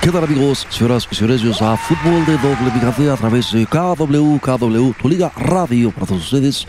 [0.00, 1.42] ¿Qué tal amigos, señoras y señores?
[1.42, 6.06] Bienvenidos a Fútbol de Doble Picante a través de KW, KW, tu liga radio para
[6.06, 6.66] todos ustedes.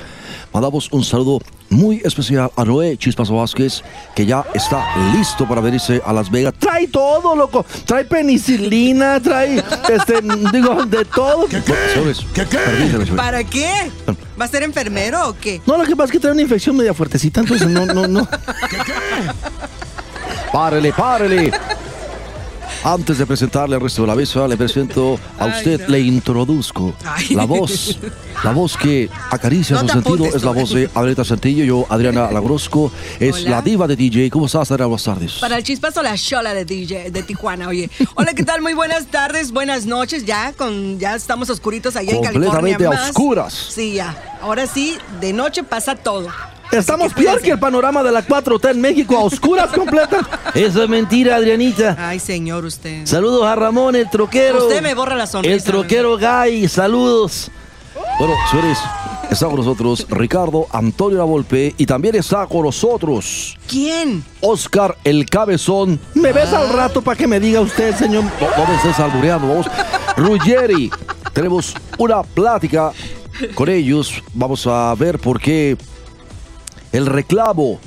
[0.53, 6.01] Mandamos un saludo muy especial a Noé Chispazo Vázquez, que ya está listo para venirse
[6.05, 6.53] a Las Vegas.
[6.59, 7.65] Trae todo, loco.
[7.85, 10.15] Trae penicilina, trae, este,
[10.51, 11.47] digo, de todo.
[11.47, 11.73] ¿Qué qué?
[11.93, 12.57] Señores, ¿Qué qué?
[12.57, 13.05] permíteme.
[13.17, 13.71] ¿Para qué?
[14.39, 15.61] ¿Va a ser enfermero o qué?
[15.65, 18.27] No, lo que pasa es que trae una infección media fuertecita, entonces no, no, no.
[20.51, 21.51] Párele, párele.
[22.83, 25.87] Antes de presentarle al resto de la mesa, le presento a Ay, usted, no.
[25.89, 27.35] le introduzco Ay.
[27.35, 27.99] la voz,
[28.43, 32.31] la voz que acaricia No su sentido, es la voz de Adriana Santillo, yo, Adriana
[32.31, 33.49] Lagrosco, es Hola.
[33.51, 34.31] la diva de DJ.
[34.31, 34.87] ¿Cómo estás, Adriana?
[34.87, 35.33] Buenas tardes.
[35.33, 37.87] Para el chispazo, la chola de DJ de Tijuana, oye.
[38.15, 38.63] Hola, ¿qué tal?
[38.63, 40.25] Muy buenas tardes, buenas noches.
[40.25, 42.77] Ya con ya estamos oscuritos allá en California.
[42.77, 43.53] Completamente a oscuras.
[43.53, 44.39] Sí, ya.
[44.41, 46.29] Ahora sí, de noche pasa todo.
[46.71, 50.19] Estamos peor que el panorama de la 4T en México, a oscuras completa.
[50.53, 51.95] Eso es mentira, Adrianita.
[51.99, 53.05] Ay, señor, usted.
[53.05, 54.67] Saludos a Ramón, el troquero.
[54.67, 55.53] Usted me borra la sonrisa.
[55.55, 57.51] El troquero Gay, saludos.
[58.17, 58.77] Bueno, señores,
[59.29, 64.23] está con nosotros Ricardo Antonio Lavolpe y también está con nosotros ¿Quién?
[64.41, 65.99] Oscar el Cabezón.
[66.13, 68.23] Me ves al rato para que me diga usted, señor.
[68.23, 69.67] No me estés albureando, vamos.
[70.15, 70.89] Ruggeri,
[71.33, 72.91] tenemos una plática
[73.55, 74.23] con ellos.
[74.33, 75.75] Vamos a ver por qué
[76.91, 77.79] el reclamo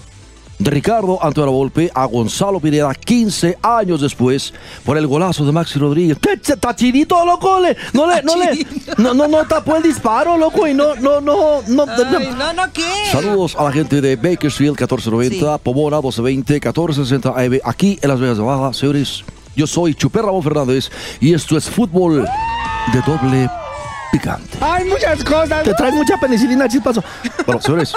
[0.57, 4.55] de Ricardo Antonio Volpe a Gonzalo Pineda 15 años después
[4.85, 6.17] por el golazo de Maxi Rodríguez.
[6.21, 7.59] ¡Qué ch- Tachirito, loco!
[7.59, 8.65] Le- no le, no le,
[8.99, 11.85] no, no, no tapó el disparo, loco, y no, no, no, no.
[12.19, 12.85] Ay, no, no, ¿qué?
[13.11, 15.61] Saludos a la gente de Bakersfield 1490, Sí.
[15.65, 18.73] Pomona 1220, 1460 AM, aquí en Las Vegas de Baja.
[18.73, 19.25] Señores,
[19.57, 20.89] yo soy Chuper Ramón Fernández
[21.21, 22.25] y esto es fútbol
[22.93, 23.51] de doble
[24.13, 24.57] picante.
[24.61, 25.65] Hay muchas cosas.
[25.65, 27.03] Te traes mucha penicilina, chispazo.
[27.45, 27.93] Bueno, señores.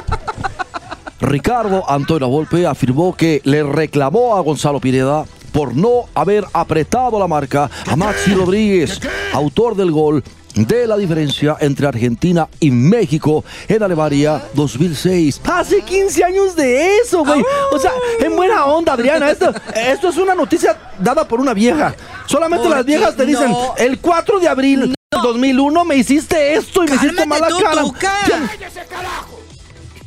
[1.19, 7.27] Ricardo Antonio Volpe afirmó que le reclamó a Gonzalo Pineda por no haber apretado la
[7.27, 8.99] marca a Maxi Rodríguez,
[9.33, 10.23] autor del gol
[10.53, 15.41] de la diferencia entre Argentina y México en Alemania 2006.
[15.43, 17.43] Hace 15 años de eso, güey.
[17.71, 19.29] O sea, en buena onda, Adriana.
[19.29, 21.95] Esto, esto es una noticia dada por una vieja.
[22.25, 23.75] Solamente ¿Por las viejas te dicen, No.
[23.77, 27.81] el 4 de abril del 2001 me hiciste esto y me hiciste mala tú, cara.
[27.81, 28.11] Tuca.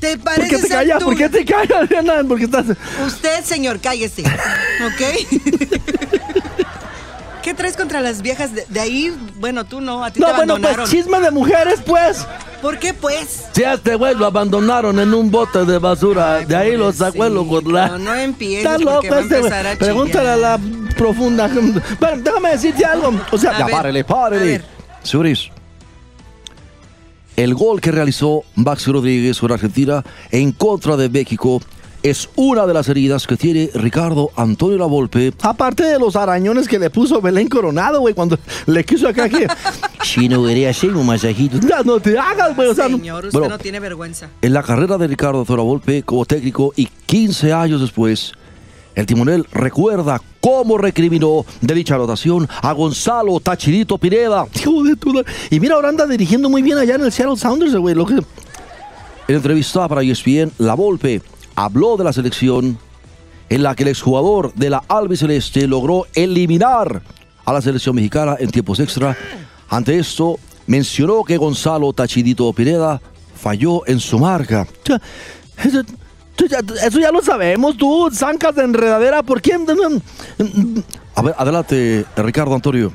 [0.00, 0.98] ¿Te ¿Por qué te callas?
[0.98, 1.04] tú?
[1.06, 2.22] ¿Por qué te callas, Adriana?
[2.26, 2.66] Porque estás...
[3.06, 4.22] Usted, señor, cállese.
[4.22, 5.80] ¿Ok?
[7.42, 9.14] ¿Qué traes contra las viejas de, de ahí?
[9.36, 10.80] Bueno, tú no, a ti No, te bueno, abandonaron.
[10.86, 12.26] pues chisme de mujeres, pues.
[12.60, 13.46] ¿Por qué, pues?
[13.52, 17.24] Si a este güey lo abandonaron en un bote de basura, de ahí lo sacó
[17.24, 18.04] el pobrecito, Ocotlán.
[18.04, 20.58] no empieces, Está loco va a este empezar a Pregúntale a la
[20.98, 21.48] profunda.
[21.98, 23.18] Bueno, déjame decirte algo.
[23.30, 24.44] O sea, A ya ver, párele, párele.
[24.44, 24.64] ver.
[27.40, 31.62] El gol que realizó Maxi Rodríguez con Argentina en contra de México
[32.02, 35.32] es una de las heridas que tiene Ricardo Antonio Lavolpe.
[35.40, 39.46] Aparte de los arañones que le puso Belén Coronado, güey, cuando le quiso acá que...
[40.04, 41.56] si no quería hacer un masajito.
[41.66, 42.68] No, no te hagas, güey.
[42.68, 44.28] O sea, no- Señor, usted Bueno, no tiene vergüenza.
[44.42, 48.32] en la carrera de Ricardo Antonio Volpe como técnico y 15 años después,
[48.94, 54.46] el timonel recuerda cómo recriminó de dicha anotación a Gonzalo Tachirito Pineda.
[55.50, 57.94] Y mira, ahora anda dirigiendo muy bien allá en el Seattle Sounders, güey.
[57.94, 58.14] Lo que...
[58.14, 61.22] En entrevista para ESPN, La Volpe
[61.54, 62.78] habló de la selección
[63.48, 67.02] en la que el exjugador de la albiceleste logró eliminar
[67.44, 69.16] a la selección mexicana en tiempos extra.
[69.68, 73.00] Ante esto, mencionó que Gonzalo Tachidito Pineda
[73.34, 74.66] falló en su marca.
[76.44, 79.54] Eso, ya- lo sabemos, tú, zancas de enredadera, ¿por qué?
[81.14, 82.92] A ver, adelante, Ricardo Antonio.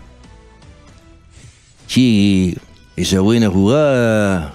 [1.88, 2.56] Sí,
[2.96, 4.54] esa buena jugada,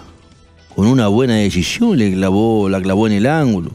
[0.75, 3.71] con una buena decisión, le clavó, la clavó en el ángulo.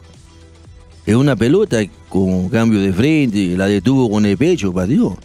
[1.06, 1.78] Es una pelota
[2.08, 5.16] con cambio de frente, la detuvo con el pecho, pateó.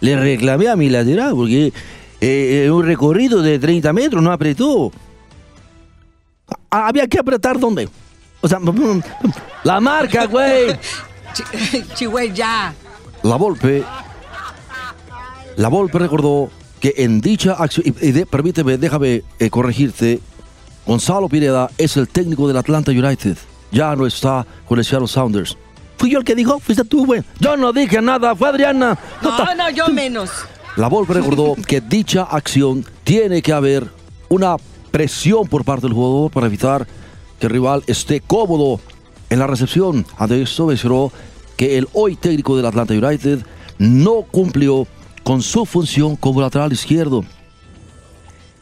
[0.00, 1.72] Le reclamé a mi lateral porque
[2.20, 4.90] eh, en un recorrido de 30 metros no apretó.
[6.70, 7.88] Ah, Había que apretar dónde?
[8.44, 8.58] O sea,
[9.62, 10.76] la marca, güey.
[11.32, 12.74] Chi- Chihuahua, ya.
[13.22, 13.82] La Volpe.
[15.56, 20.20] La Volpe recordó que en dicha acción, y, y de- permíteme, déjame eh, corregirte,
[20.86, 23.38] Gonzalo Pineda es el técnico del Atlanta United.
[23.72, 25.56] ya no está con el Seattle Sounders.
[25.96, 27.22] Fui yo el que dijo, fuiste tú, güey.
[27.40, 28.98] Yo no dije nada, fue Adriana.
[29.22, 30.30] No, no, yo menos.
[30.76, 33.88] La Volpe recordó que dicha acción tiene que haber
[34.28, 34.56] una
[34.90, 36.86] presión por parte del jugador para evitar
[37.44, 38.80] que rival esté cómodo
[39.28, 40.06] en la recepción.
[40.16, 41.12] Ante esto mencionó
[41.58, 43.40] que el hoy técnico del Atlanta United
[43.78, 44.86] no cumplió
[45.22, 47.22] con su función como lateral izquierdo.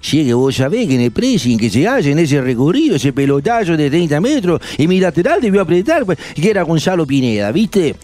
[0.01, 3.13] Sí, que vos sabés que en el pressing que se hace en ese recorrido, ese
[3.13, 7.95] pelotazo de 30 metros, y mi lateral debió apretar, pues, que era Gonzalo Pineda, ¿viste?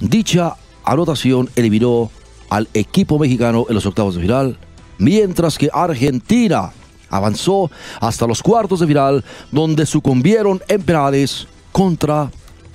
[0.00, 2.10] Dicha anotación eliminó
[2.50, 4.58] al equipo mexicano en los octavos de final,
[4.98, 6.72] mientras que Argentina
[7.12, 7.70] avanzó
[8.00, 12.28] hasta los cuartos de final, donde sucumbieron en penales contra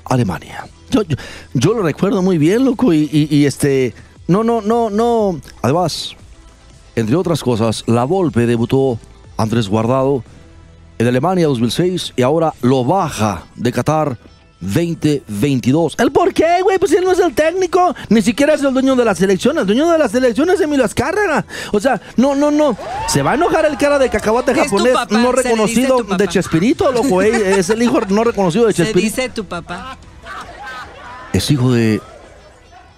[0.05, 0.65] Alemania.
[0.89, 1.01] Yo,
[1.53, 3.93] yo- lo recuerdo muy bien, loco, y, y- y este...
[4.27, 5.39] No, no, no, no.
[5.61, 6.15] Además,
[6.95, 8.99] entre otras cosas, la Volpe debutó
[9.37, 10.23] Andrés Guardado
[10.97, 14.17] en Alemania 2006 y ahora lo baja de Qatar
[14.59, 15.95] 2022.
[15.99, 16.77] ¿El por qué, güey?
[16.79, 19.57] Pues él no es el técnico, ni siquiera es el dueño de la selección.
[19.57, 21.45] El dueño de la selección es Emilio Azcárraga.
[21.71, 22.75] O sea, no, no, no.
[23.07, 26.91] Se va a enojar el cara de cacahuate japonés papá, no se reconocido de Chespirito,
[26.91, 27.31] loco, güey.
[27.57, 29.15] Es el hijo no reconocido de Se Chespirito.
[29.15, 29.97] dice tu papá.
[31.33, 32.01] Es hijo de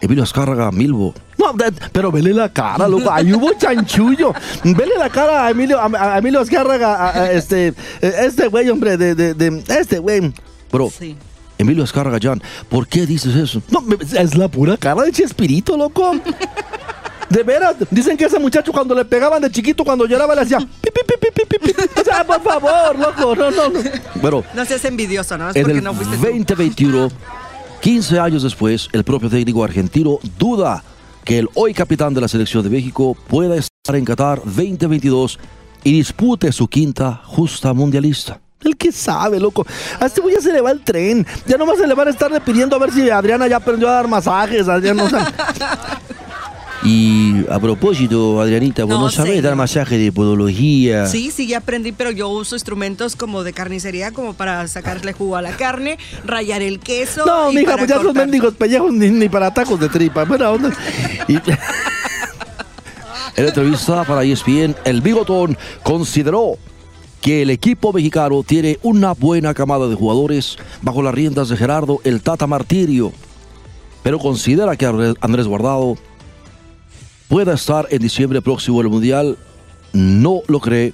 [0.01, 1.13] Emilio Azcárraga Milbo.
[1.38, 1.53] No,
[1.91, 3.11] pero vele la cara, loco.
[3.11, 4.33] Ahí hubo chanchullo.
[4.63, 8.97] Vele la cara a Emilio, a, a Emilio Azcárraga, a- a este, este güey, hombre,
[8.97, 10.33] de, de, de- este güey.
[10.71, 11.17] Bro, Sí.
[11.59, 13.61] Emilio Azcárraga, Jan, ¿por qué dices eso?
[13.69, 13.83] No,
[14.17, 16.13] es la pura cara de Chespirito, loco.
[17.29, 20.57] De veras, dicen que ese muchacho cuando le pegaban de chiquito, cuando lloraba, le hacía
[20.57, 21.71] pi.
[22.00, 23.79] O sea, por favor, loco, no, no, no.
[24.21, 25.50] Bueno, No seas envidioso, ¿no?
[25.50, 26.23] Es en porque el no fuiste tú.
[26.23, 27.09] 2021,
[27.81, 30.81] 15 años después, el propio técnico argentino duda
[31.25, 35.38] que el hoy capitán de la selección de México pueda estar en Qatar 2022
[35.83, 38.39] y dispute su quinta justa mundialista.
[38.63, 39.65] El que sabe, loco.
[40.00, 41.25] A este güey ya se le va el tren.
[41.47, 43.94] Ya nomás se le van a estar pidiendo a ver si Adriana ya aprendió a
[43.94, 44.67] dar masajes.
[44.67, 45.31] Adriana, o sea,
[46.83, 51.07] Y a propósito, Adrianita, vos no, No, sabés dar masaje de podología.
[51.07, 55.35] Sí, sí, ya aprendí, pero yo uso instrumentos como de carnicería, como para sacarle jugo
[55.35, 57.25] a la carne, rayar el queso.
[57.25, 58.23] no, y mija, pues ya esos cortar.
[58.25, 60.23] mendigos pellejos ni, ni para tacos de tripa.
[60.23, 60.71] Buena onda.
[61.27, 61.35] Y-
[63.35, 66.57] en entrevista para ESPN, el bigotón consideró
[67.21, 72.00] que el equipo mexicano tiene una buena camada de jugadores bajo las riendas de Gerardo
[72.04, 73.12] el Tata Martirio,
[74.04, 75.98] pero considera que Andrés- Guardado
[77.27, 79.38] pueda estar en diciembre próximo en el Mundial.
[79.92, 80.94] No lo cree,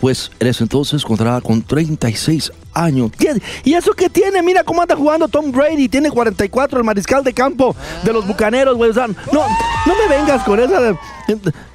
[0.00, 3.10] pues en ese entonces contará con 36 años.
[3.18, 4.42] ¿Qué- ¿Y eso qué tiene?
[4.42, 5.88] Mira cómo anda jugando Tom Brady.
[5.88, 8.90] Tiene 44, el mariscal de campo de los bucaneros, güey.
[8.90, 10.80] O sea, no, no me vengas con esa.
[10.80, 10.96] de-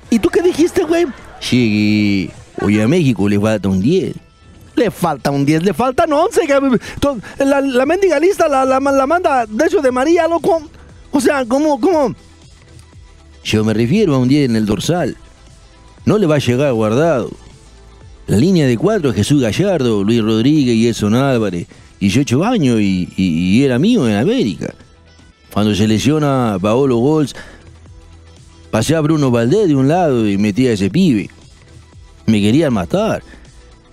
[0.10, 1.06] ¿Y tú qué dijiste, güey?
[1.40, 2.30] Sí,
[2.62, 4.14] hoy a México le falta un 10.
[4.76, 6.42] Le falta un 10, le faltan 11.
[6.48, 10.62] que- to- La, la mendiga lista la, la, la manda, de hecho, de María, loco.
[11.12, 12.14] O sea, ¿cómo, cómo?
[13.44, 15.16] Yo me refiero a un 10 en el dorsal.
[16.06, 17.32] No le va a llegar guardado.
[18.28, 21.68] La línea de cuatro es Jesús Gallardo, Luis Rodríguez y Edson Álvarez.
[22.00, 24.74] 18 años y, y- y era mío en América.
[25.54, 27.34] Cuando se lesiona Paolo Gols,
[28.72, 31.30] pasé a Bruno Valdés de un lado y metí a ese pibe.
[32.26, 33.24] Me querían matar.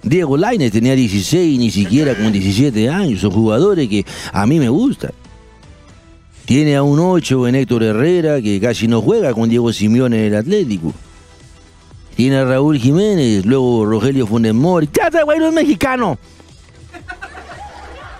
[0.02, 3.20] Diego Lainez tenía 16 y ni siquiera con 17 años.
[3.20, 5.12] Son jugadores que a mí me gustan.
[6.44, 10.32] Tiene a un 8 en Héctor Herrera, que casi no juega con Diego Simeone en
[10.32, 10.92] el Atlético.
[12.16, 14.88] Tiene a Raúl Jiménez, luego Rogelio Funes Mori.
[15.24, 16.18] Güey no es mexicano.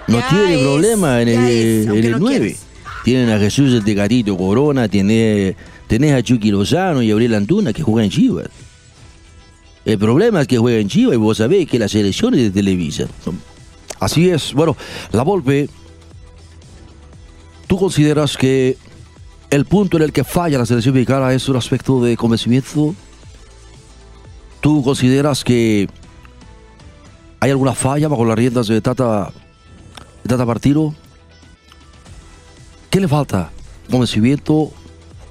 [0.07, 2.39] No Ya tiene es, problema en el, es, en aunque el no 9.
[2.39, 2.63] quieras.
[3.05, 5.57] Tienen a Jesús el Tecatito Corona, tiene-
[5.89, 8.47] tenés a Chucky Lozano y a Abril Antuna que juegan en Chivas.
[9.85, 12.51] El problema es que juega en Chivas y vos sabés que la selección es de
[12.51, 13.07] Televisa.
[13.99, 14.53] Así es.
[14.53, 14.77] Bueno,
[15.13, 15.69] la Volpe,
[17.67, 18.77] ¿tú consideras que
[19.51, 22.95] el punto en el que falla la selección mexicana es un aspecto de convencimiento?
[24.61, 25.89] ¿Tú consideras que
[27.41, 29.33] hay alguna falla bajo las riendas de Tata,
[30.23, 30.95] de Tata Martino?
[32.89, 33.51] ¿Qué le falta?
[33.91, 34.73] ¿Convencimiento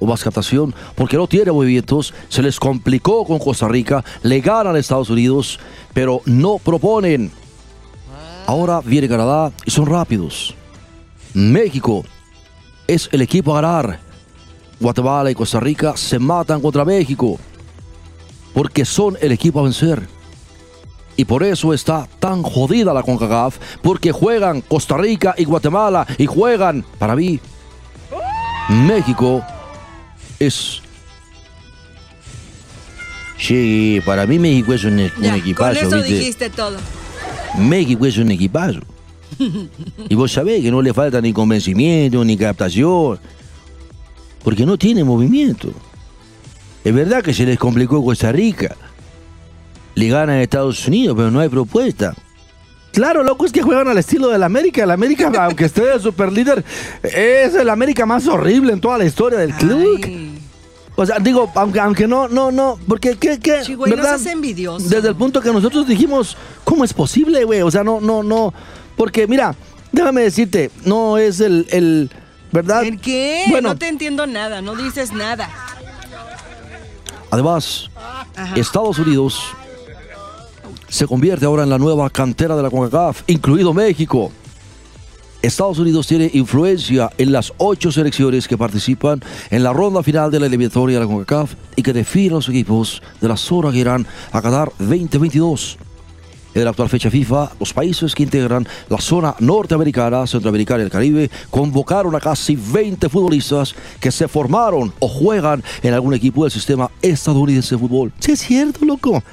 [0.02, 0.76] o más captación?
[0.96, 5.60] Porque no tiene movimientos, se les complicó con Costa Rica, le ganan a Estados Unidos,
[5.94, 7.32] pero no proponen.
[8.48, 10.54] Ahora viene Canadá y son rápidos.
[11.34, 12.04] México
[12.88, 14.00] es el equipo a ganar.
[14.80, 17.40] Guatemala y Costa Rica se matan contra México
[18.54, 20.08] porque son el equipo a vencer.
[21.16, 26.26] Y por eso está tan jodida la CONCACAF, porque juegan Costa Rica y Guatemala y
[26.26, 27.40] juegan, para mí,
[28.70, 29.44] México
[30.46, 30.82] es
[33.38, 36.14] Sí, para mí México es un, un Ya, con equipazo, eso ¿viste?
[36.14, 36.78] dijiste todo.
[37.58, 38.80] México es un equipazo.
[40.10, 43.20] Y vos sabés que no le falta ni convencimiento ni captación.
[44.44, 45.74] Porque no tiene movimiento.
[46.84, 48.76] Es verdad que se les complicó Costa Rica.
[49.96, 52.14] Le gana a Estados Unidos, pero no hay propuesta.
[52.94, 54.84] Claro, loco, es que juegan al estilo del América.
[54.84, 56.64] El América, aunque esté de super líder,
[57.04, 60.00] es el América más horrible en toda la historia del club.
[60.04, 60.28] Ay.
[60.98, 63.64] O sea, digo, aunque, aunque no, no, no, porque, ¿qué, qué?
[63.64, 64.18] Sí, güey, no ¿verdad?
[64.18, 64.88] seas envidioso.
[64.90, 67.62] Desde el punto que nosotros dijimos, ¿cómo es posible, güey?
[67.62, 68.54] O sea, no, no, no,
[68.98, 69.56] porque mira,
[69.94, 72.12] déjame decirte, no es el, el
[72.52, 72.84] ¿verdad?
[72.84, 73.46] ¿En qué?
[73.50, 75.50] Bueno, No te entiendo nada, no dices nada.
[77.32, 77.90] además,
[78.36, 78.56] Ajá.
[78.56, 79.42] Estados Unidos
[80.92, 84.30] se convierte ahora en la nueva cantera de la CONCACAF, incluido México.
[85.42, 90.42] Estados Unidos tiene influencia en las ocho selecciones que participan en la ronda final de
[90.42, 94.06] la eliminatoria de la CONCACAF y que definen los equipos de la zona que irán
[94.34, 95.78] a Qatar 2022.
[96.54, 100.92] En la actual fecha FIFA, los países que integran la zona norteamericana, centroamericana y el
[100.92, 106.52] Caribe convocaron a casi 20 futbolistas que se formaron o juegan en algún equipo del
[106.52, 108.12] sistema estadounidense de fútbol.
[108.20, 109.24] Sí, es cierto, loco.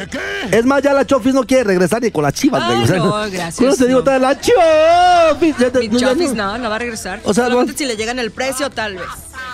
[0.00, 0.18] ¿Qué
[0.50, 0.58] qué?
[0.58, 2.82] Es más, ya la Chofis no quiere regresar ni con las chivas, güey.
[2.82, 4.02] O sea, no, gracias, ¿Cómo te digo?
[4.02, 4.18] no.
[4.18, 5.54] La Chofis.
[5.80, 6.52] Mi no, Chofis no.
[6.52, 7.20] no, no va a regresar.
[7.24, 9.04] O sea, Solamente no- si le llegan el precio, tal vez.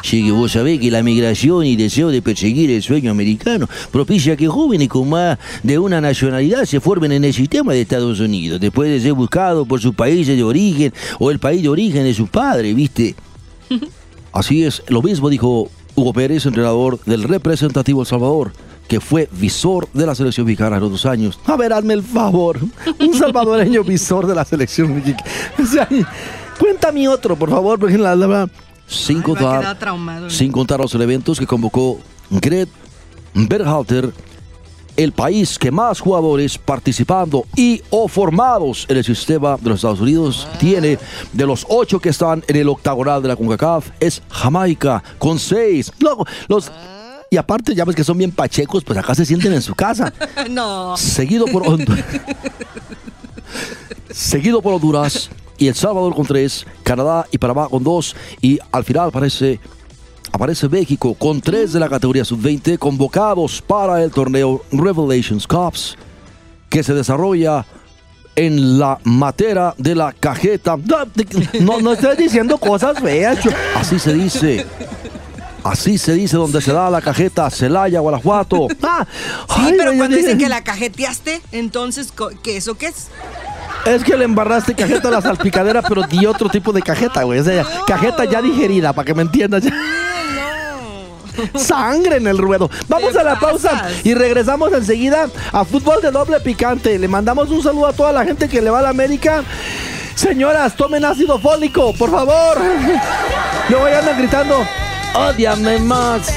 [0.02, 4.36] Sí, que vos sabés que la migración y deseo de perseguir el sueño americano propicia
[4.36, 8.60] que jóvenes con más de una nacionalidad se formen en el sistema de Estados Unidos,
[8.60, 12.14] después de ser buscados por sus países de origen o el país de origen de
[12.14, 13.16] sus padres, ¿viste?
[14.32, 18.52] Así es, lo mismo dijo Hugo Pérez, entrenador del representativo El Salvador,
[18.88, 21.38] que fue visor de la selección mexicana en los dos años.
[21.46, 22.58] A ver, hazme el favor.
[23.00, 25.24] Un salvadoreño visor de la selección mexicana.
[25.60, 25.88] O sea,
[26.58, 28.48] cuéntame otro, por favor, porque la, verdad,
[28.86, 30.30] sin contar, traumado.
[30.30, 31.98] sin contar los eventos que convocó
[32.30, 32.68] Gret
[33.34, 34.12] Berhalter,
[34.96, 40.00] el país que más jugadores participando y o formados en el sistema de los Estados
[40.00, 40.98] Unidos tiene
[41.32, 45.92] de los ocho que están en el octagonal de la CONCACAF es Jamaica con seis.
[45.98, 46.72] Luego, los
[47.30, 50.12] y aparte ya ves que son bien pachecos, pues acá se sienten en su casa.
[50.50, 50.96] No.
[50.96, 52.04] Seguido por Honduras.
[54.10, 58.84] seguido por Honduras y El Salvador con tres, Canadá y Panamá con dos y al
[58.84, 59.58] final aparece
[60.32, 65.96] aparece México con tres de la categoría sub-20 convocados para el torneo Revelations Cups
[66.68, 67.64] que se desarrolla
[68.34, 70.76] en la matera de la cajeta.
[71.60, 73.38] No, no estoy diciendo cosas feas.
[73.74, 74.66] Así se dice.
[75.70, 78.68] Así se dice donde se da la cajeta, Celaya, Guanajuato.
[78.82, 79.04] Ah,
[79.48, 83.08] Sí, ay, pero ay, cuando ay, dicen que la cajeteaste, entonces, ¿qué eso qué es?
[83.84, 87.40] Es que le embarraste cajeta a la salpicadera, pero di otro tipo de cajeta, güey.
[87.40, 89.64] O sea, cajeta ya digerida, para que me entiendas.
[91.56, 92.70] Sangre en el ruedo.
[92.88, 96.98] Vamos a la pausa y regresamos enseguida a fútbol de doble picante.
[96.98, 99.42] Le mandamos un saludo a toda la gente que le va a la América.
[100.14, 102.58] Señoras, tomen ácido fólico, por favor.
[103.68, 104.64] Ya andan gritando,
[105.16, 106.28] odiame más.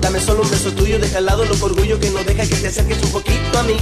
[0.00, 2.68] Dame solo un beso tuyo, deja al lado loco orgullo que no deja que te
[2.68, 3.76] acerques un poquito a mí.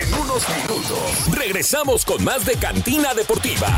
[0.00, 3.68] En unos minutos regresamos con más de Cantina Deportiva.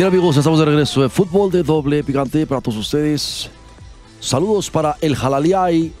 [0.00, 3.50] Bien amigos, estamos de regreso de fútbol de doble picante para todos ustedes.
[4.18, 5.92] Saludos para el Jalaliay,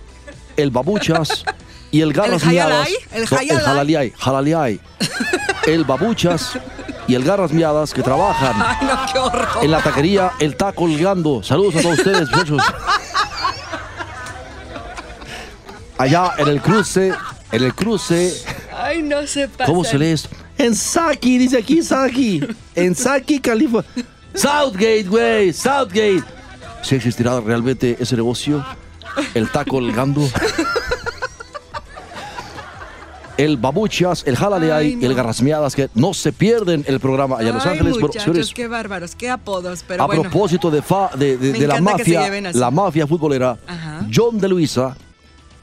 [0.56, 1.44] el Babuchas
[1.90, 2.88] y el Garras ¿El Miadas.
[3.12, 4.80] ¿El No, el Jalaliay, Jalaliay.
[5.66, 6.58] El Babuchas
[7.08, 11.42] y el Garras Miadas que trabajan Ay, no, en la taquería El Taco Colgando.
[11.42, 12.62] Saludos a todos ustedes, muchachos.
[15.98, 17.12] Allá en el cruce,
[17.52, 18.32] en el cruce
[18.74, 19.66] Ay, no se pasa.
[19.66, 20.39] ¿Cómo se lee esto?
[20.60, 22.40] En Saki, dice aquí Saki.
[22.74, 23.90] En Saki, California.
[24.34, 26.22] Southgate, güey, Southgate.
[26.82, 28.64] ¿Sí existirá realmente ese negocio?
[29.34, 30.22] El taco colgando.
[33.36, 35.06] El babuchas, el jalaleay Ay, no.
[35.06, 37.96] el garrasmeadas que no se pierden el programa allá en Los Ay, Ángeles.
[38.22, 40.22] Señores, qué bárbaros, qué apodos, pero a bueno.
[40.22, 44.06] propósito de, fa- de, de- Me de la mafia, la mafia futbolera, Ajá.
[44.14, 44.94] John de Luisa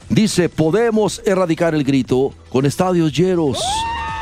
[0.08, 3.58] dice, podemos erradicar el grito con estadios llenos.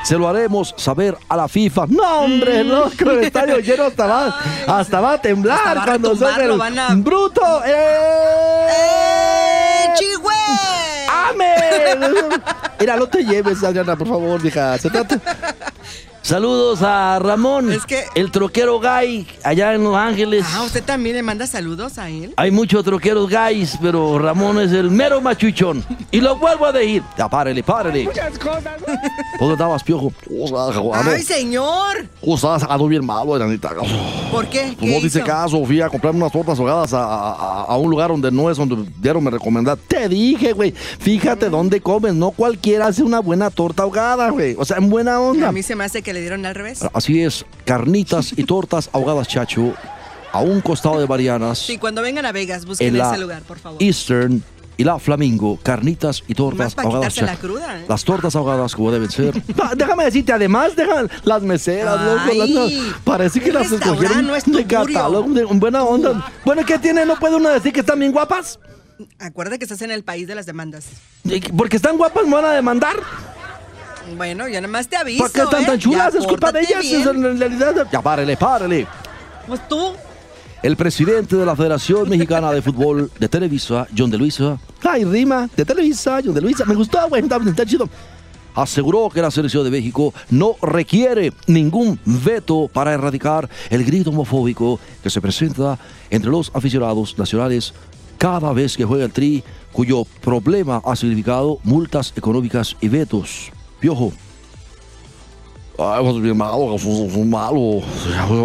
[0.07, 1.87] Se lo haremos saber a la FIFA.
[1.89, 2.69] No, hombre, Mm.
[2.69, 6.15] no, con el estadio lleno hasta va, hasta va a temblar Hasta va a cuando
[6.15, 7.43] lo el a- bruto.
[7.67, 7.73] ¡Eh!
[8.71, 9.89] ¡Eh.
[12.79, 14.79] Mira, no te lleves, Adriana, por favor, hija.
[14.79, 15.19] Se trata,
[16.27, 20.45] Saludos a Ramón, Es que- el troquero gay, allá en Los Ángeles.
[20.53, 22.35] Ah, usted también le manda saludos a él.
[22.37, 25.85] Hay muchos troqueros gays, pero Ramón es el mero machuchón.
[26.11, 27.05] Y lo vuelvo a decir.
[27.17, 28.07] Ya, párele, párele.
[28.07, 28.75] Muchas cosas.
[29.39, 30.13] ¿Dónde estabas, piojo?
[30.95, 32.09] Ay, señor.
[32.21, 33.71] Cosas, ando bien malo, Aranita.
[34.33, 34.75] ¿Por qué?
[34.81, 37.89] Pues no ¿Qué dice caso, fui a comprarme unas tortas ahogadas a, a- a un
[37.89, 39.79] lugar donde no es donde dieron me recomendar.
[39.87, 44.57] Te dije, güey, fíjate dónde comes, no cualquiera hace una buena torta ahogada, güey.
[44.59, 45.51] O sea, en buena onda.
[45.51, 46.81] A mí se me hace que le dieron al revés.
[46.93, 49.75] Así es, carnitas y tortas ahogadas, chacho,
[50.33, 53.43] a un costado de Marianas, Sí, cuando vengan a Vegas, busquen en la ese lugar,
[53.43, 53.83] por favor.
[53.83, 54.43] Eastern
[54.79, 57.17] y la Flamingo, carnitas y tortas para ahogadas.
[57.17, 57.41] la chacho.
[57.41, 57.85] cruda, ¿eh?
[57.89, 59.33] Las tortas ahogadas como deben ser.
[59.63, 62.35] Ah, déjame decirte, además, dejan las meseras, loco.
[62.35, 66.31] las- Ay, parece que las escogieron no es de catálogo, de buena onda.
[66.45, 67.07] Bueno, ¿qué tiene?
[67.07, 68.59] ¿No puede uno decir que están bien guapas?
[69.19, 70.87] Acuérdate que estás en el país de las demandas.
[71.57, 72.97] Porque están guapas, me van a demandar.
[74.17, 75.25] Bueno, yo nada más te aviso.
[75.25, 75.67] ¿Por qué están ¿eh?
[75.67, 76.13] tan chulas?
[76.13, 76.81] Ya, Es culpa de ellas.
[76.81, 77.01] bien.
[77.01, 77.89] es en realidad.
[77.91, 78.87] Ya, párele, párele.
[79.47, 79.93] Pues tú.
[80.63, 84.59] El presidente de la Federación Mexicana de Fútbol de Televisa, John de Luisa.
[84.83, 86.65] Ay, rima, de Televisa, John de Luisa.
[86.65, 87.89] Me gustó, güey, está, está chido.
[88.55, 94.81] Aseguró que la selección de México no requiere ningún veto para erradicar el grito homofóbico
[95.03, 97.75] que se presenta entre los aficionados nacionales
[98.17, 103.53] cada vez que juega el tri, cuyo problema ha significado multas económicas y vetos.
[103.87, 104.13] Piojo.
[105.79, 107.85] Ay, pues bien malo, son malos.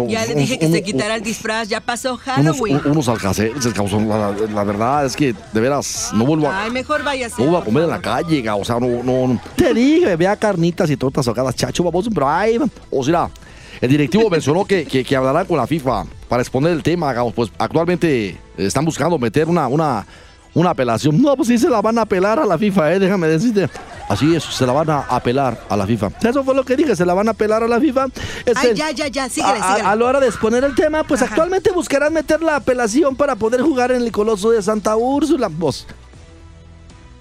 [0.08, 2.76] Ya le dije que Un- se un- quitara el disfraz, ya pasó unos, Halloween.
[2.84, 3.64] un- unos alcaceres,
[4.06, 7.34] la, la verdad es que de veras no vuelvo a, Ay, mejor váyase.
[7.38, 9.40] no vuelvo a comer en la calle, o sea, no, no, no.
[9.56, 12.58] Te dije, vea carnitas y tortas ahogadas, chacho, baboso, pero ay,
[12.90, 13.30] o sea,
[13.80, 17.50] el directivo mencionó que, que, que hablarán con la FIFA para exponer el tema, pues
[17.58, 20.06] actualmente están buscando meter una, una,
[20.54, 21.20] una apelación.
[21.20, 23.68] No, pues sí se la van a apelar a la FIFA, eh, déjame decirte.
[24.08, 26.10] Así es, se la van a apelar a la FIFA.
[26.22, 28.06] Eso fue lo que dije, se la van a apelar a la FIFA.
[28.44, 29.88] Este, Ay, ya, ya, ya, síguele, a, a- síguele.
[29.88, 31.30] a la hora de exponer el tema, pues Ajá.
[31.30, 35.48] actualmente buscarán meter la apelación para poder jugar en el Coloso de Santa Úrsula.
[35.48, 35.86] Pues,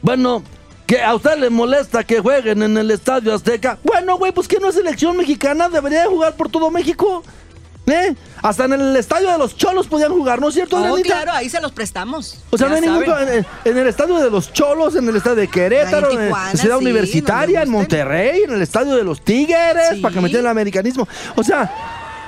[0.01, 0.43] bueno,
[0.85, 3.77] que a usted le molesta que jueguen en el Estadio Azteca.
[3.83, 7.23] Bueno, güey, pues que no es selección mexicana, debería de jugar por todo México.
[7.87, 8.15] ¿Eh?
[8.43, 11.49] Hasta en el Estadio de los Cholos podían jugar, ¿no es cierto, Oh, claro, ahí
[11.49, 12.37] se los prestamos.
[12.51, 15.15] O sea, Ya no hay ningún en, en el estadio de los Cholos, en el
[15.15, 17.69] estadio de Querétaro, en en, Tijuana, Ciudad sí, Universitaria, en.
[17.69, 19.99] Monterrey, en el estadio de los Tigres, Sí.
[19.99, 21.07] para que metieran el americanismo.
[21.35, 21.69] O sea,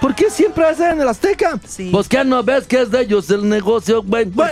[0.01, 1.59] ¿por qué siempre hacen en el Azteca?
[1.67, 1.89] Sí.
[1.91, 4.25] Pues que no ves que es de ellos el negocio, güey.
[4.25, 4.43] No,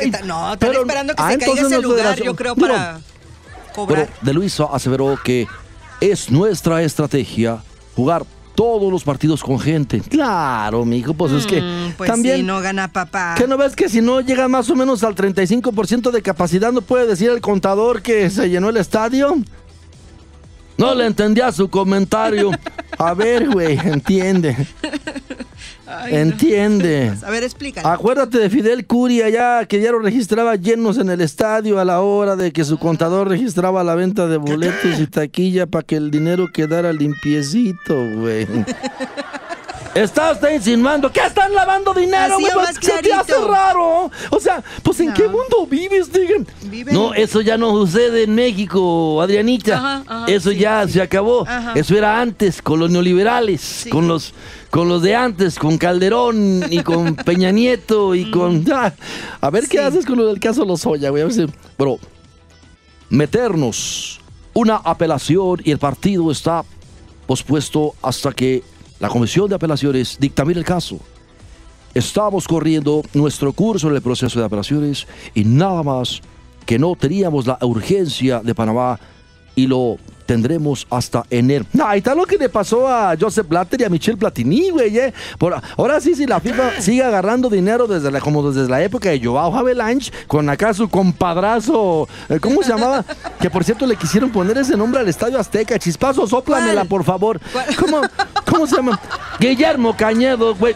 [0.53, 2.99] están pero- esperando que ah, se caiga ese lugar, yo creo, Digo, para
[3.73, 4.07] cobrar.
[4.07, 5.47] pero De Luisa aseveró que
[5.99, 7.61] es nuestra estrategia
[7.95, 8.23] jugar
[8.55, 10.01] todos los partidos con gente.
[10.01, 13.35] Claro, mijo, pues es que Mm, pues también sí, no gana papá.
[13.37, 16.81] ¿Qué no ves que si no llega más o menos al 35% de capacidad no
[16.81, 19.37] puede decir el contador que se llenó el estadio?
[20.77, 22.51] No le entendía su comentario.
[22.97, 24.55] A ver, güey, entiende.
[25.87, 26.17] Ay, no.
[26.19, 27.13] Entiende.
[27.25, 27.87] A ver, explícale.
[27.87, 32.01] Acuérdate de Fidel Curia ya, que ya lo registraba llenos en el estadio a la
[32.01, 36.11] hora de que su contador registraba la venta de boletos y taquilla para que el
[36.11, 38.47] dinero quedara limpiecito, güey.
[39.93, 42.51] Está usted insinuando que están lavando dinero, güey.
[42.79, 44.09] Se te hace raro.
[44.29, 45.13] O sea, pues ¿en No.
[45.13, 46.47] qué mundo vives, digan?
[46.65, 49.77] Viven- No, eso ya no sucede en México, Adrianita.
[49.77, 50.93] Ajá, ajá, eso sí, ya sí.
[50.93, 51.45] se acabó.
[51.47, 51.73] Ajá.
[51.75, 54.33] Eso era antes, con los neoliberales, con los
[54.69, 58.63] con los de antes, con Calderón y con Peña Nieto y con...
[58.73, 58.93] Ah,
[59.41, 61.23] a ver qué haces con lo del caso Lozoya, güey.
[61.23, 61.45] A ver si...
[61.75, 61.99] Pero
[63.09, 64.21] meternos
[64.53, 66.63] una apelación y el partido está
[67.27, 68.63] pospuesto hasta que
[69.01, 70.99] la Comisión de Apelaciones dictamine el caso.
[71.95, 76.21] Estamos corriendo nuestro curso en el proceso de apelaciones y nada más
[76.67, 78.99] que no teníamos la urgencia de Panamá
[79.55, 81.65] y lo tendremos hasta enero.
[81.83, 84.97] Ahí está lo que le pasó a Joseph Blatter y a Michel Platini, güey.
[84.97, 85.13] eh.
[85.37, 89.09] Por- ahora sí, si la FIFA sigue agarrando dinero desde la, como desde la época
[89.09, 93.03] de Joao Havelange, con acá su compadrazo, eh, ¿cómo se llamaba?
[93.39, 95.77] que por cierto le quisieron poner ese nombre al Estadio Azteca.
[95.79, 96.87] Chispazo, sóplamela, ¿Cuál?
[96.87, 97.39] por favor.
[97.51, 97.65] ¿Cuál?
[97.75, 98.01] ¿Cómo,
[98.45, 98.99] ¿Cómo se llama?
[99.39, 100.75] Guillermo Cañedo, güey.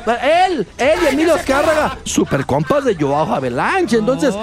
[0.50, 3.98] Él, él y Emilio Azcárraga, super compas de Joao Havelange.
[3.98, 4.34] Entonces,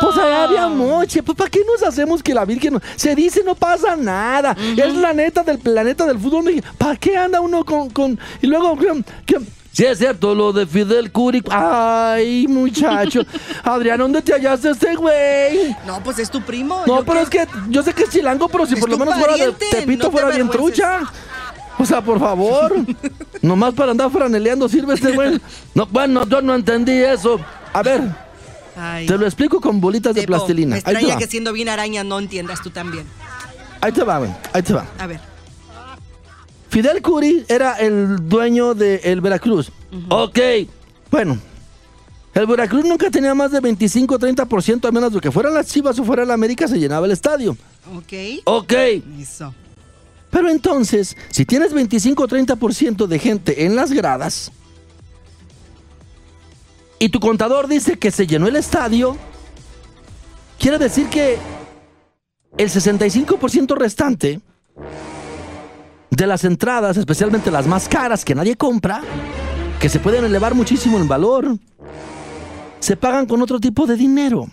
[0.00, 1.22] pues allá había moche.
[1.22, 4.56] Pues, ¿para qué nos hacemos que la Virgen no- se dice no pasa nada?
[4.76, 6.74] Es la neta del planeta del fútbol mexicano.
[6.78, 7.90] ¿Para qué anda uno con.
[7.90, 9.36] con y luego, ¿qué- qué?
[9.70, 11.40] Sí, es cierto, lo de Fidel Curi.
[11.50, 13.20] Ay, muchacho.
[13.62, 15.76] Adrián, ¿dónde te hallaste este güey?
[15.86, 16.82] No, pues es tu primo.
[16.84, 17.42] No, ¿yo pero qué?
[17.42, 19.52] es que yo sé que es chilango, pero si Es por lo menos fuera de
[19.52, 21.00] Tepito no te fuera bien trucha.
[21.78, 22.74] O sea, por favor.
[23.42, 25.40] Nomás para andar franeleando sirve este güey.
[25.74, 27.38] No, bueno, yo no entendí eso.
[27.72, 28.02] A ver,
[28.76, 30.70] Ay, te lo explico con bolitas de plastilina.
[30.72, 33.06] Me extraña que siendo bien araña no entiendas tú también.
[33.80, 34.30] Ahí te va, güey.
[34.52, 34.86] Ahí te va.
[34.98, 35.20] A ver.
[36.68, 39.72] Fidel Curi era el dueño del Veracruz.
[40.10, 40.38] Ok,
[41.10, 41.38] bueno.
[42.34, 45.66] El Veracruz nunca tenía más de 25 o 30%, a menos de que fueran las
[45.66, 47.56] Chivas o fuera la América, se llenaba el estadio.
[47.96, 48.12] Ok.
[48.44, 48.72] Ok.
[49.18, 49.52] Eso.
[50.30, 54.52] Pero entonces, si tienes 25 o 30% de gente en las gradas
[56.98, 59.16] y tu contador dice que se llenó el estadio,
[60.58, 61.38] quiere decir que
[62.58, 64.40] el 65% restante
[66.10, 69.00] de las entradas, especialmente las más caras que nadie compra,
[69.80, 71.56] que se pueden elevar muchísimo en valor,
[72.80, 74.46] se pagan con otro tipo de dinero.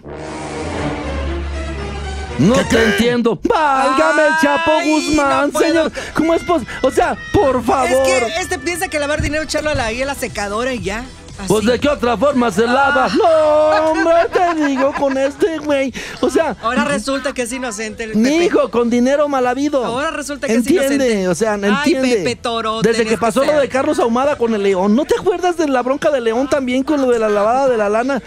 [2.38, 3.40] No te entiendo.
[3.44, 5.92] Válgame el Chapo Guzmán, no señor.
[6.14, 6.74] ¿Cómo es posible?
[6.84, 7.90] O sea, por favor.
[7.90, 11.06] Es que este piensa que lavar dinero, echarlo a la, a la secadora y ya.
[11.38, 11.48] Así.
[11.48, 13.06] Pues de qué otra forma se lava.
[13.06, 13.82] Ah.
[13.84, 15.94] No, hombre, te digo con este güey.
[16.22, 18.22] O sea, Ahora resulta que es inocente el Pepe.
[18.22, 19.84] mi hijo con dinero mal habido.
[19.84, 21.28] Ahora resulta que es entiende, inocente.
[21.28, 21.62] o sea, Ay,
[21.94, 22.16] entiende.
[22.18, 24.96] Pepe Toro, Desde que pasó que lo de Carlos Ahumada con el León.
[24.96, 27.78] ¿No te acuerdas de la bronca de León también con lo de la lavada de
[27.78, 28.22] la lana?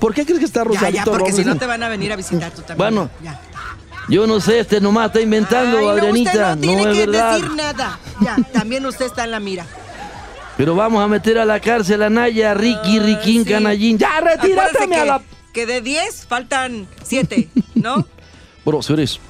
[0.00, 2.12] ¿Por qué crees que está Ya, Rosarito ya, porque si no te van a venir
[2.12, 2.78] a visitar tú también.
[2.78, 3.40] Bueno, Ya.
[4.08, 6.30] Yo no sé, este nomás está inventando, Ay, no, Adrianita.
[6.30, 7.32] usted no tiene es que verdad.
[7.34, 7.98] decir nada.
[8.20, 9.66] Ya, también usted está en la mira.
[10.56, 13.50] Pero vamos a meter a la cárcel a Naya, Ricky, Ah, Riquín, sí.
[13.50, 13.98] Canallín.
[13.98, 15.22] Ya, retírate a la...
[15.52, 18.06] que de 10 faltan 7, ¿no?
[18.64, 19.20] Bueno, señores.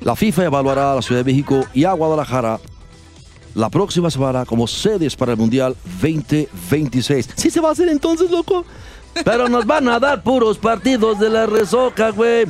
[0.00, 2.60] La FIFA evaluará a la Ciudad de México y a Guadalajara
[3.56, 7.30] la próxima semana como sedes para el Mundial 2026.
[7.34, 8.64] Sí se va a hacer entonces, loco.
[9.24, 12.46] Pero nos van a dar puros partidos de la resoca, güey.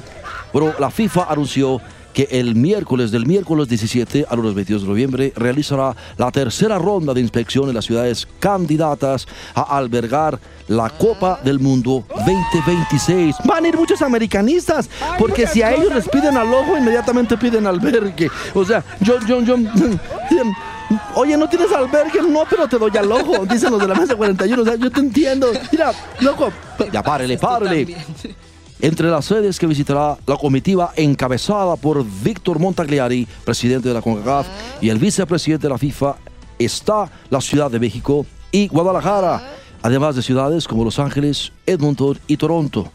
[0.52, 1.81] Bueno, la FIFA anunció
[2.16, 7.12] que el miércoles, del miércoles 17 al lunes 22 de noviembre, realizará la tercera ronda
[7.12, 13.37] de inspección en las ciudades candidatas a albergar la Copa del Mundo 2026.
[13.44, 17.66] Van a ir muchos americanistas, porque si a ellos les piden al ojo, inmediatamente piden
[17.66, 18.31] albergue.
[18.55, 19.57] O sea, yo, yo, yo...
[21.16, 22.22] Oye, ¿no tienes albergue?
[22.22, 23.44] No, pero te doy al ojo.
[23.44, 24.62] Dicen los de la mesa 41.
[24.62, 25.52] O sea, yo te entiendo.
[25.70, 26.50] Mira, loco.
[26.90, 27.94] Ya párele, párele.
[28.80, 34.46] Entre las sedes que visitará la comitiva encabezada por Víctor Montagliari, presidente de la CONCACAF,
[34.82, 36.16] y el vicepresidente de la FIFA,
[36.58, 39.42] está la Ciudad de México y Guadalajara,
[39.82, 42.90] además de ciudades como Los Ángeles, Edmonton y Toronto.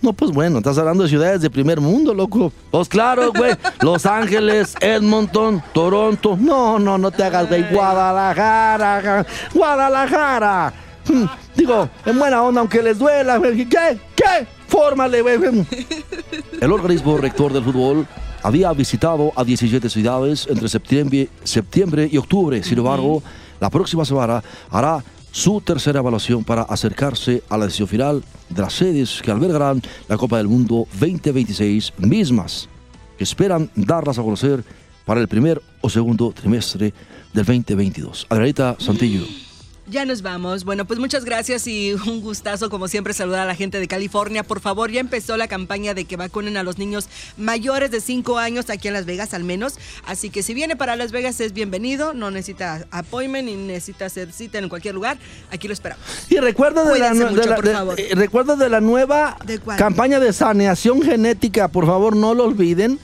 [0.00, 2.52] No, pues bueno, estás hablando de ciudades de primer mundo, loco.
[2.70, 3.54] Pues claro, güey.
[3.80, 6.36] Los Ángeles, Edmonton, Toronto.
[6.38, 7.64] No, no, no te hagas, güey.
[7.72, 10.74] Guadalajara, ja- Guadalajara.
[11.08, 11.24] Hmm,
[11.56, 13.40] Digo, en buena onda, aunque les duela.
[13.40, 13.66] ¿Qué?
[14.14, 14.46] ¿Qué?
[14.74, 15.38] Fórmale, güey.
[16.60, 18.08] El organismo rector del fútbol
[18.42, 22.60] había visitado a 17 ciudades entre septiembre, septiembre y octubre.
[22.64, 23.22] Sin embargo,
[23.60, 28.72] la próxima semana hará su tercera evaluación para acercarse a la decisión final de las
[28.72, 32.68] sedes que albergarán la Copa del Mundo 2026 mismas,
[33.16, 34.64] que esperan darlas a conocer
[35.04, 36.92] para el primer o segundo trimestre
[37.32, 38.26] del 2022.
[38.28, 39.53] Adrianita Santillo.
[39.86, 40.64] Ya nos vamos.
[40.64, 44.42] Bueno, pues muchas gracias y un gustazo, como siempre, saludar a la gente de California.
[44.42, 48.38] Por favor, ya empezó la campaña de que vacunen a los niños mayores de 5
[48.38, 49.74] años aquí en Las Vegas, al menos.
[50.06, 52.14] Así que si viene para Las Vegas, es bienvenido.
[52.14, 55.18] No necesita appointment ni necesita hacer cita en cualquier lugar.
[55.50, 56.02] Aquí lo esperamos.
[56.30, 58.00] Y recuerda de la, de mucho, la- de- favor.
[58.00, 62.98] eh, recuerda de la nueva ¿De campaña de saneación genética, por favor, no lo olviden.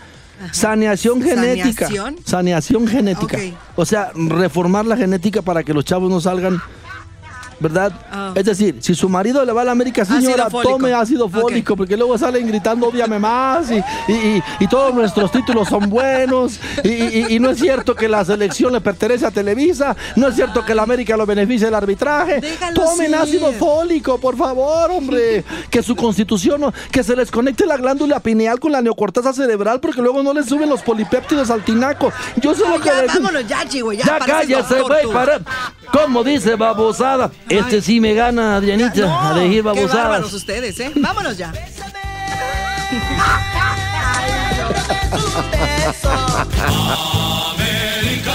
[0.52, 1.86] Saneación genética.
[1.86, 2.16] ¿Saneación?
[2.24, 3.38] Saneación genética.
[3.76, 6.60] O sea, reformar la genética para que los chavos no salgan,
[7.60, 7.92] ¿verdad?
[8.10, 8.32] Ah.
[8.34, 11.96] Es decir, si su marido le va a la América, señora, tome ácido fólico, porque
[11.96, 13.76] luego salen gritando, odiame más, y,
[14.08, 18.72] y- y- y todos nuestros títulos son buenos, y, no es cierto que la selección
[18.72, 22.40] le pertenece a Televisa, no es cierto que la América lo beneficia el arbitraje.
[22.40, 25.44] Déjalo Tomen ácido fólico, por favor, hombre.
[25.70, 30.00] Que su constitución, que se les conecte la glándula pineal con la neocorteza cerebral, porque
[30.02, 32.12] luego no les suben los polipéptidos al tinaco.
[32.40, 35.40] Yo sé lo que Ya, les- vámonos ya, cállese, güey, para.
[35.92, 37.30] ¿Cómo dice babosada?
[37.50, 37.82] Este Ay.
[37.82, 39.94] sí me gana, Adrianita, No, a qué babosadas.
[40.04, 40.92] bárbaros ustedes, ¿eh?
[40.94, 41.52] Vámonos ya.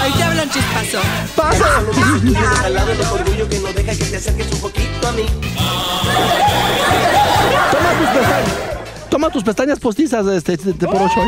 [0.00, 0.98] Ahí te hablan chispazo.
[1.34, 1.64] ¡Pasa!
[1.92, 5.22] Tuyo de calado, el orgullo que no deja que te acerques un poquito a mí.
[7.72, 8.50] Toma tus pestañas.
[9.10, 11.20] Toma tus pestañas postizas de este, de- de por ocho.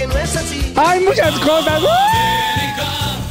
[0.00, 0.72] que no es así.
[0.76, 1.82] Hay muchas cosas.
[1.82, 2.59] ¡Uh!